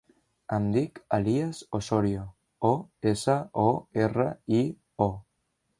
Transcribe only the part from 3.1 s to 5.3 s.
essa, o, erra, i, o.